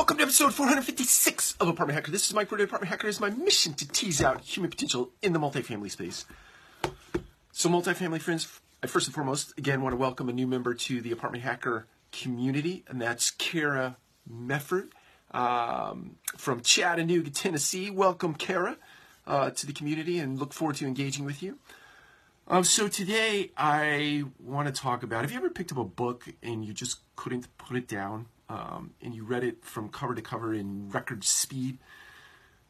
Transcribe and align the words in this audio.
Welcome 0.00 0.16
to 0.16 0.22
episode 0.22 0.54
456 0.54 1.56
of 1.60 1.68
Apartment 1.68 1.94
Hacker. 1.94 2.10
This 2.10 2.26
is 2.26 2.32
Mike 2.32 2.50
Roder, 2.50 2.64
Apartment 2.64 2.88
Hacker. 2.88 3.06
It 3.06 3.10
is 3.10 3.20
my 3.20 3.28
mission 3.28 3.74
to 3.74 3.86
tease 3.86 4.22
out 4.22 4.40
human 4.40 4.70
potential 4.70 5.10
in 5.20 5.34
the 5.34 5.38
multifamily 5.38 5.90
space. 5.90 6.24
So, 7.52 7.68
multifamily 7.68 8.18
friends, 8.22 8.48
I 8.82 8.86
first 8.86 9.08
and 9.08 9.14
foremost, 9.14 9.52
again, 9.58 9.82
want 9.82 9.92
to 9.92 9.98
welcome 9.98 10.30
a 10.30 10.32
new 10.32 10.46
member 10.46 10.72
to 10.72 11.02
the 11.02 11.12
Apartment 11.12 11.44
Hacker 11.44 11.86
community, 12.12 12.82
and 12.88 12.98
that's 12.98 13.30
Kara 13.32 13.98
Mefford 14.26 14.88
um, 15.32 16.16
from 16.34 16.62
Chattanooga, 16.62 17.28
Tennessee. 17.28 17.90
Welcome, 17.90 18.32
Kara, 18.32 18.78
uh, 19.26 19.50
to 19.50 19.66
the 19.66 19.74
community, 19.74 20.18
and 20.18 20.38
look 20.38 20.54
forward 20.54 20.76
to 20.76 20.86
engaging 20.86 21.26
with 21.26 21.42
you. 21.42 21.58
Um, 22.52 22.64
so 22.64 22.88
today 22.88 23.52
I 23.56 24.24
want 24.40 24.66
to 24.66 24.74
talk 24.74 25.04
about. 25.04 25.20
Have 25.20 25.30
you 25.30 25.36
ever 25.36 25.50
picked 25.50 25.70
up 25.70 25.78
a 25.78 25.84
book 25.84 26.26
and 26.42 26.64
you 26.64 26.72
just 26.74 26.98
couldn't 27.14 27.46
put 27.58 27.76
it 27.76 27.86
down, 27.86 28.26
um, 28.48 28.90
and 29.00 29.14
you 29.14 29.22
read 29.22 29.44
it 29.44 29.64
from 29.64 29.88
cover 29.88 30.16
to 30.16 30.20
cover 30.20 30.52
in 30.52 30.90
record 30.90 31.22
speed, 31.22 31.78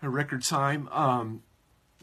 a 0.00 0.08
record 0.08 0.42
time? 0.42 0.88
Um, 0.92 1.42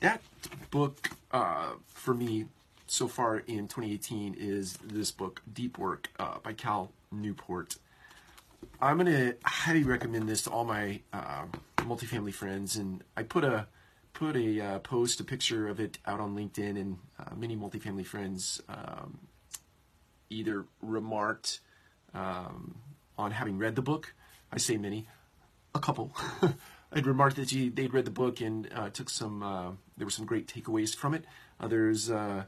that 0.02 0.22
book 0.70 1.09
uh, 1.31 1.72
for 1.88 2.14
me 2.14 2.45
so 2.86 3.08
far 3.08 3.40
in 3.40 3.67
2018 3.67 4.36
is 4.38 4.78
this 4.84 5.09
book, 5.09 5.42
Deep 5.52 5.80
Work, 5.80 6.12
uh, 6.20 6.38
by 6.44 6.53
Cal 6.53 6.92
Newport. 7.12 7.78
I'm 8.80 9.00
going 9.00 9.08
to 9.08 9.36
highly 9.44 9.84
recommend 9.84 10.30
this 10.30 10.44
to 10.44 10.52
all 10.52 10.64
my 10.64 11.02
uh, 11.12 11.45
multifamily 11.78 12.36
friends, 12.36 12.76
and 12.76 13.03
I 13.17 13.23
put 13.23 13.44
a 13.44 13.66
put 14.13 14.35
a 14.35 14.62
uh, 14.62 14.80
post, 14.80 15.20
a 15.20 15.23
picture 15.23 15.67
of 15.67 15.80
it 15.80 15.98
out 16.05 16.20
on 16.20 16.35
LinkedIn, 16.35 16.80
and 16.80 16.98
uh, 17.20 17.35
many 17.35 17.55
multifamily 17.55 18.05
friends 18.05 18.62
um, 18.70 19.20
either 20.30 20.66
remarked 20.81 21.59
um, 22.13 22.76
on 23.17 23.31
having 23.31 23.58
read 23.58 23.76
the 23.76 23.81
book. 23.81 24.13
I 24.52 24.58
say 24.58 24.77
many, 24.77 25.08
a 25.73 25.80
couple. 25.80 26.16
I'd 26.91 27.08
remarked 27.08 27.38
that 27.38 27.49
they'd 27.49 27.94
read 27.94 28.05
the 28.05 28.12
book 28.12 28.39
and 28.39 28.69
uh, 28.73 28.89
took 28.89 29.09
some. 29.09 29.41
Uh, 29.41 29.72
there 29.97 30.06
were 30.06 30.11
some 30.11 30.25
great 30.25 30.47
takeaways 30.47 30.95
from 30.95 31.16
it. 31.16 31.25
Others 31.59 32.11
uh, 32.11 32.44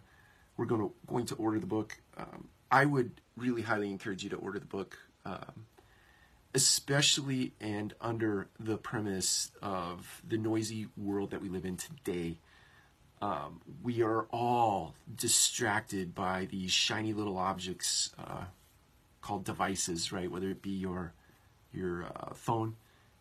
were 0.58 0.66
going 0.66 0.82
to 0.82 0.94
going 1.08 1.26
to 1.26 1.36
order 1.36 1.60
the 1.60 1.66
book. 1.66 1.98
Um, 2.16 2.48
I 2.70 2.86
would 2.86 3.22
really 3.36 3.64
highly 3.64 3.90
encourage 3.90 4.24
you 4.24 4.30
to 4.30 4.36
order 4.36 4.60
the 4.60 4.66
book. 4.66 4.98
Especially 6.56 7.52
and 7.60 7.94
under 8.00 8.48
the 8.58 8.78
premise 8.78 9.52
of 9.62 10.22
the 10.26 10.38
noisy 10.38 10.88
world 10.96 11.32
that 11.32 11.42
we 11.42 11.50
live 11.50 11.66
in 11.66 11.76
today. 11.76 12.38
Um, 13.22 13.60
we 13.84 14.02
are 14.02 14.22
all 14.32 14.96
distracted 15.14 16.16
by 16.16 16.46
these 16.50 16.72
shiny 16.72 17.12
little 17.12 17.38
objects 17.38 18.16
uh, 18.18 18.46
called 19.20 19.44
devices, 19.44 20.14
right? 20.14 20.32
Whether 20.32 20.50
it 20.50 20.62
be 20.62 20.70
your 20.70 21.12
your 21.74 22.06
uh, 22.06 22.34
phone, 22.34 22.78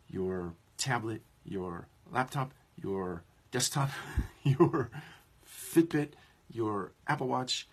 your 0.09 0.55
tablet, 0.77 1.23
your 1.45 1.89
laptop, 2.13 2.55
your 2.81 3.25
desktop, 3.51 3.91
your 4.45 4.91
Fitbit, 5.45 6.11
your 6.53 6.93
Apple 7.09 7.27
Watch, 7.27 7.67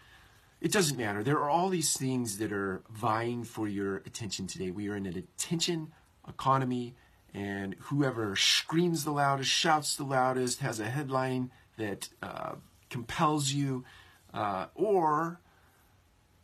it 0.62 0.72
doesn't 0.72 0.98
matter. 0.98 1.24
There 1.24 1.40
are 1.40 1.50
all 1.50 1.70
these 1.70 1.98
things 1.98 2.38
that 2.38 2.54
are 2.54 2.84
vying 2.90 3.44
for 3.44 3.68
your 3.68 3.98
attention 3.98 4.46
today. 4.46 4.70
We 4.70 4.90
are 4.90 4.96
in 4.96 5.08
an 5.08 5.18
attention 5.18 5.92
economy, 6.30 6.94
and 7.34 7.76
whoever 7.80 8.36
screams 8.36 9.04
the 9.04 9.12
loudest, 9.12 9.50
shouts 9.50 9.96
the 9.96 10.04
loudest, 10.04 10.60
has 10.60 10.80
a 10.80 10.86
headline 10.86 11.50
that 11.78 12.10
uh, 12.22 12.54
compels 12.92 13.52
you, 13.52 13.84
uh, 14.36 14.68
or 14.76 15.40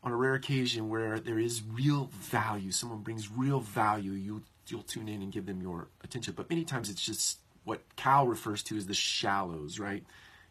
on 0.04 0.12
a 0.12 0.16
rare 0.16 0.34
occasion 0.34 0.90
where 0.90 1.20
there 1.20 1.38
is 1.38 1.62
real 1.62 2.10
value, 2.14 2.72
someone 2.72 3.02
brings 3.02 3.30
real 3.30 3.60
value, 3.60 4.14
you, 4.14 4.42
you'll 4.68 4.82
tune 4.82 5.08
in 5.08 5.22
and 5.22 5.32
give 5.32 5.46
them 5.46 5.62
your 5.62 5.90
attention. 6.04 6.34
But 6.36 6.50
many 6.50 6.64
times 6.64 6.90
it's 6.90 7.06
just 7.06 7.38
what 7.66 7.82
Cal 7.96 8.26
refers 8.26 8.64
to 8.64 8.78
as 8.78 8.88
the 8.88 8.94
shallows, 8.96 9.80
right? 9.80 10.04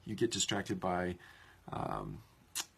You 0.05 0.15
get 0.15 0.31
distracted 0.31 0.79
by. 0.79 1.17
Um, 1.73 2.19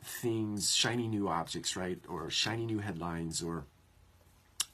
things, 0.02 0.74
shiny 0.74 1.08
new 1.08 1.28
objects, 1.28 1.76
right? 1.76 1.98
Or 2.08 2.30
shiny 2.30 2.66
new 2.66 2.78
headlines 2.78 3.42
or 3.42 3.64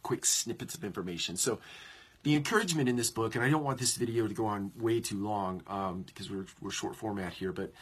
quick 0.03 0.25
snippets 0.25 0.75
of 0.75 0.85
information. 0.85 1.37
So 1.37 1.59
the 2.23 2.35
encouragement 2.35 2.89
in 2.89 2.97
this 2.97 3.11
book, 3.11 3.35
and 3.35 3.45
I 3.45 3.51
don't 3.51 3.65
want 3.65 3.79
this 3.79 3.97
video 3.97 4.27
to 4.27 4.35
go 4.35 4.47
on 4.47 4.73
way 4.79 5.01
too 5.01 5.23
long 5.23 5.63
um, 5.67 6.03
because 6.03 6.31
we're, 6.31 6.47
we're 6.61 6.71
short 6.71 6.97
format 6.97 7.33
here, 7.33 7.53
but 7.53 7.73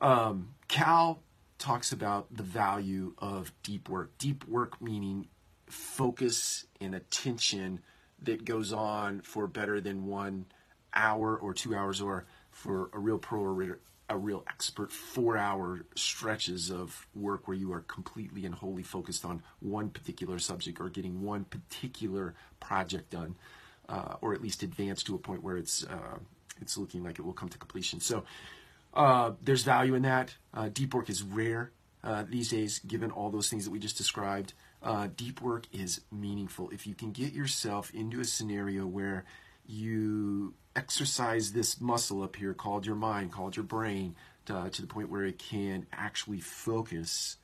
um, 0.00 0.50
Cal 0.68 1.20
talks 1.58 1.92
about 1.92 2.26
the 2.34 2.42
value 2.44 3.14
of 3.18 3.52
deep 3.62 3.88
work. 3.88 4.16
Deep 4.18 4.46
work 4.46 4.80
meaning 4.80 5.26
focus 5.66 6.66
and 6.80 6.94
attention 6.94 7.80
that 8.22 8.44
goes 8.44 8.72
on 8.72 9.20
for 9.20 9.46
better 9.46 9.80
than 9.80 10.06
one 10.06 10.46
hour 10.94 11.36
or 11.36 11.52
two 11.52 11.74
hours 11.74 12.00
or 12.00 12.26
for 12.50 12.90
a 12.92 12.98
real 12.98 13.18
pro 13.18 13.40
or 13.40 13.78
a 14.10 14.16
real 14.16 14.44
expert 14.48 14.90
four 14.90 15.36
hour 15.36 15.80
stretches 15.94 16.70
of 16.70 17.06
work 17.14 17.46
where 17.46 17.56
you 17.56 17.72
are 17.72 17.80
completely 17.80 18.46
and 18.46 18.54
wholly 18.54 18.82
focused 18.82 19.24
on 19.24 19.42
one 19.60 19.90
particular 19.90 20.38
subject 20.38 20.80
or 20.80 20.88
getting 20.88 21.22
one 21.22 21.44
particular 21.44 22.34
project 22.60 23.10
done 23.10 23.36
uh, 23.88 24.14
or 24.20 24.34
at 24.34 24.42
least 24.42 24.62
advanced 24.62 25.06
to 25.06 25.14
a 25.14 25.18
point 25.18 25.42
where 25.42 25.56
it's 25.56 25.84
uh, 25.84 26.18
it's 26.60 26.76
looking 26.76 27.02
like 27.04 27.18
it 27.18 27.22
will 27.22 27.32
come 27.32 27.48
to 27.48 27.58
completion. 27.58 28.00
So 28.00 28.24
uh, 28.94 29.32
there's 29.42 29.62
value 29.62 29.94
in 29.94 30.02
that. 30.02 30.34
Uh, 30.52 30.68
deep 30.72 30.94
work 30.94 31.08
is 31.08 31.22
rare 31.22 31.70
uh, 32.02 32.24
these 32.28 32.50
days 32.50 32.80
given 32.80 33.10
all 33.10 33.30
those 33.30 33.48
things 33.48 33.64
that 33.64 33.70
we 33.70 33.78
just 33.78 33.96
described. 33.96 34.54
Uh, 34.82 35.08
deep 35.16 35.40
work 35.40 35.66
is 35.72 36.00
meaningful. 36.12 36.70
If 36.70 36.86
you 36.86 36.94
can 36.94 37.12
get 37.12 37.32
yourself 37.32 37.92
into 37.92 38.20
a 38.20 38.24
scenario 38.24 38.86
where 38.86 39.24
you 39.68 40.54
exercise 40.74 41.52
this 41.52 41.80
muscle 41.80 42.22
up 42.22 42.34
here 42.34 42.54
called 42.54 42.86
your 42.86 42.96
mind, 42.96 43.30
called 43.30 43.54
your 43.54 43.64
brain, 43.64 44.16
to, 44.46 44.70
to 44.70 44.80
the 44.80 44.88
point 44.88 45.10
where 45.10 45.24
it 45.24 45.38
can 45.38 45.86
actually 45.92 46.40
focus 46.40 47.36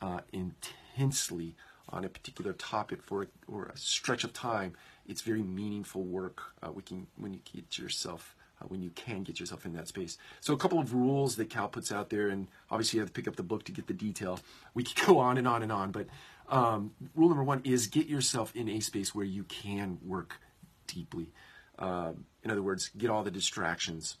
uh, 0.00 0.20
intensely 0.32 1.54
on 1.90 2.04
a 2.04 2.08
particular 2.08 2.52
topic 2.54 3.02
for 3.02 3.28
or 3.46 3.66
a 3.66 3.76
stretch 3.76 4.24
of 4.24 4.32
time. 4.32 4.72
It's 5.06 5.20
very 5.20 5.42
meaningful 5.42 6.02
work. 6.02 6.42
Uh, 6.62 6.72
we 6.72 6.82
can 6.82 7.06
when 7.16 7.32
you 7.34 7.40
get 7.52 7.78
yourself 7.78 8.34
uh, 8.60 8.64
when 8.66 8.82
you 8.82 8.90
can 8.90 9.22
get 9.22 9.38
yourself 9.38 9.66
in 9.66 9.74
that 9.74 9.86
space. 9.86 10.16
So 10.40 10.54
a 10.54 10.56
couple 10.56 10.78
of 10.78 10.94
rules 10.94 11.36
that 11.36 11.50
Cal 11.50 11.68
puts 11.68 11.92
out 11.92 12.08
there, 12.08 12.28
and 12.28 12.48
obviously 12.70 12.96
you 12.96 13.00
have 13.02 13.10
to 13.10 13.12
pick 13.12 13.28
up 13.28 13.36
the 13.36 13.42
book 13.42 13.64
to 13.64 13.72
get 13.72 13.86
the 13.86 13.92
detail. 13.92 14.40
We 14.72 14.82
could 14.82 14.96
go 15.06 15.18
on 15.18 15.36
and 15.36 15.46
on 15.46 15.62
and 15.62 15.70
on, 15.70 15.90
but 15.90 16.06
um, 16.48 16.92
rule 17.14 17.28
number 17.28 17.44
one 17.44 17.60
is 17.64 17.86
get 17.86 18.06
yourself 18.06 18.54
in 18.56 18.68
a 18.68 18.80
space 18.80 19.14
where 19.14 19.26
you 19.26 19.44
can 19.44 19.98
work 20.02 20.40
deeply. 20.86 21.32
Uh, 21.78 22.12
in 22.42 22.50
other 22.50 22.62
words, 22.62 22.90
get 22.96 23.10
all 23.10 23.22
the 23.22 23.30
distractions 23.30 24.16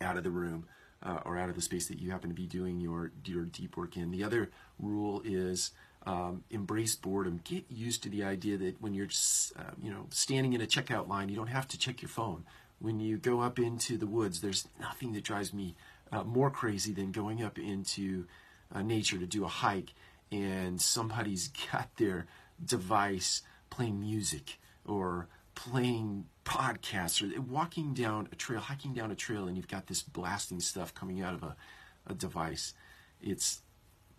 out 0.00 0.16
of 0.16 0.24
the 0.24 0.30
room 0.30 0.66
uh, 1.02 1.20
or 1.24 1.38
out 1.38 1.48
of 1.48 1.54
the 1.54 1.62
space 1.62 1.86
that 1.88 1.98
you 1.98 2.10
happen 2.10 2.28
to 2.30 2.34
be 2.34 2.46
doing 2.46 2.80
your, 2.80 3.12
your 3.24 3.44
deep 3.44 3.76
work 3.76 3.96
in. 3.96 4.10
The 4.10 4.24
other 4.24 4.50
rule 4.78 5.22
is 5.24 5.70
um, 6.06 6.44
embrace 6.50 6.94
boredom. 6.94 7.40
Get 7.44 7.64
used 7.70 8.02
to 8.02 8.08
the 8.08 8.24
idea 8.24 8.58
that 8.58 8.80
when 8.80 8.94
you're 8.94 9.08
uh, 9.58 9.72
you 9.82 9.90
know 9.90 10.06
standing 10.10 10.52
in 10.52 10.60
a 10.60 10.66
checkout 10.66 11.08
line, 11.08 11.28
you 11.28 11.36
don't 11.36 11.46
have 11.46 11.68
to 11.68 11.78
check 11.78 12.02
your 12.02 12.08
phone. 12.08 12.44
When 12.78 13.00
you 13.00 13.16
go 13.16 13.40
up 13.40 13.58
into 13.58 13.96
the 13.96 14.06
woods, 14.06 14.40
there's 14.40 14.68
nothing 14.80 15.12
that 15.12 15.24
drives 15.24 15.54
me 15.54 15.74
uh, 16.12 16.24
more 16.24 16.50
crazy 16.50 16.92
than 16.92 17.12
going 17.12 17.42
up 17.42 17.58
into 17.58 18.26
uh, 18.74 18.82
nature 18.82 19.18
to 19.18 19.26
do 19.26 19.44
a 19.44 19.48
hike 19.48 19.94
and 20.30 20.80
somebody's 20.80 21.48
got 21.72 21.96
their 21.96 22.26
device 22.64 23.42
playing 23.70 24.00
music 24.00 24.58
or 24.84 25.28
playing 25.54 26.26
podcasts 26.44 27.22
or 27.22 27.40
walking 27.40 27.94
down 27.94 28.28
a 28.32 28.34
trail, 28.34 28.60
hiking 28.60 28.92
down 28.92 29.10
a 29.10 29.14
trail, 29.14 29.46
and 29.48 29.56
you've 29.56 29.68
got 29.68 29.86
this 29.86 30.02
blasting 30.02 30.60
stuff 30.60 30.94
coming 30.94 31.22
out 31.22 31.34
of 31.34 31.42
a, 31.42 31.56
a 32.06 32.14
device. 32.14 32.74
It's 33.20 33.62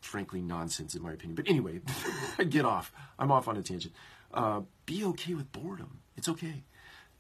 frankly 0.02 0.42
nonsense 0.42 0.96
in 0.96 1.02
my 1.02 1.14
opinion. 1.14 1.36
But 1.36 1.50
anyway, 1.50 1.82
I 2.40 2.44
get 2.44 2.66
off. 2.66 2.92
I'm 3.18 3.32
off 3.32 3.48
on 3.48 3.58
a 3.58 3.62
tangent. 3.62 3.94
Uh, 4.34 4.62
be 4.86 5.04
okay 5.04 5.34
with 5.34 5.52
boredom. 5.52 6.00
It's 6.18 6.30
okay. 6.30 6.64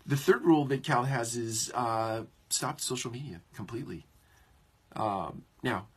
The 0.05 0.17
third 0.17 0.43
rule 0.43 0.65
that 0.65 0.83
Cal 0.83 1.03
has 1.03 1.35
is 1.35 1.71
uh, 1.73 2.23
stop 2.49 2.79
social 2.79 3.11
media 3.11 3.41
completely. 3.53 4.05
Um, 4.95 5.43
now, 5.63 5.87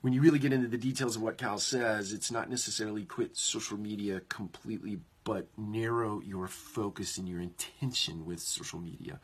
when 0.00 0.12
you 0.12 0.20
really 0.20 0.38
get 0.38 0.52
into 0.52 0.68
the 0.68 0.78
details 0.78 1.16
of 1.16 1.22
what 1.22 1.36
Cal 1.36 1.58
says, 1.58 2.12
it's 2.12 2.30
not 2.30 2.48
necessarily 2.48 3.04
quit 3.04 3.36
social 3.36 3.76
media 3.76 4.20
completely, 4.28 4.98
but 5.26 5.48
narrow 5.58 6.20
your 6.20 6.46
focus 6.46 7.18
and 7.18 7.28
your 7.28 7.40
intention 7.40 8.24
with 8.24 8.38
social 8.38 8.78
media. 8.78 9.18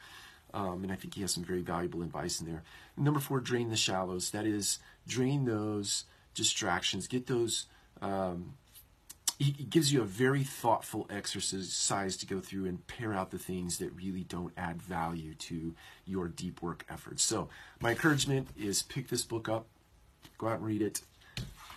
Um, 0.52 0.82
and 0.82 0.90
I 0.92 0.96
think 0.96 1.14
he 1.14 1.20
has 1.20 1.32
some 1.32 1.44
very 1.44 1.62
valuable 1.62 2.02
advice 2.02 2.40
in 2.40 2.46
there. 2.46 2.64
Number 2.96 3.20
four, 3.20 3.38
drain 3.38 3.70
the 3.70 3.76
shallows. 3.76 4.32
That 4.32 4.44
is, 4.44 4.80
drain 5.06 5.44
those 5.44 6.04
distractions. 6.34 7.06
Get 7.06 7.28
those. 7.28 7.66
Um, 8.02 8.54
he, 9.38 9.54
he 9.56 9.64
gives 9.64 9.92
you 9.92 10.02
a 10.02 10.04
very 10.04 10.42
thoughtful 10.42 11.06
exercise 11.08 12.16
to 12.16 12.26
go 12.26 12.40
through 12.40 12.66
and 12.66 12.84
pare 12.88 13.14
out 13.14 13.30
the 13.30 13.38
things 13.38 13.78
that 13.78 13.94
really 13.94 14.24
don't 14.24 14.52
add 14.56 14.82
value 14.82 15.34
to 15.34 15.72
your 16.04 16.26
deep 16.26 16.62
work 16.62 16.84
efforts. 16.90 17.22
So, 17.22 17.48
my 17.80 17.90
encouragement 17.90 18.48
is 18.58 18.82
pick 18.82 19.06
this 19.06 19.22
book 19.22 19.48
up, 19.48 19.66
go 20.36 20.48
out 20.48 20.56
and 20.56 20.66
read 20.66 20.82
it, 20.82 21.00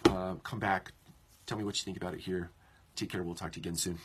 uh, 0.06 0.34
come 0.44 0.58
back, 0.58 0.94
tell 1.46 1.60
me 1.60 1.64
what 1.64 1.78
you 1.78 1.86
think 1.86 1.98
about 1.98 2.16
it 2.16 2.22
here. 2.22 2.50
Take 2.96 3.10
care. 3.10 3.24
We'll 3.24 3.36
talk 3.36 3.52
to 3.54 3.60
you 3.60 3.62
again 3.62 3.76
soon. 3.76 4.00